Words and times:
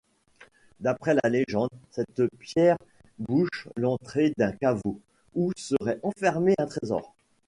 D'après 0.79 1.13
la 1.21 1.29
légende, 1.29 1.69
cette 1.91 2.23
pierre 2.39 2.79
bouche 3.19 3.67
l'entrée 3.75 4.33
d'un 4.35 4.51
caveau 4.51 4.99
où 5.35 5.51
serait 5.55 5.99
enfermé 6.01 6.55
un 6.57 6.65
trésor. 6.65 7.13